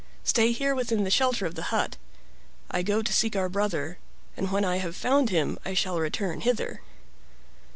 [0.23, 1.95] Stay here within the shelter of the hut.
[2.71, 3.99] I go to seek our brother,
[4.35, 6.81] and when I have found him I shall return hither."